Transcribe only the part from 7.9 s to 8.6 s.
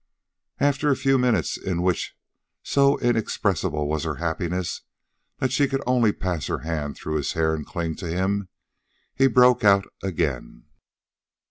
to him,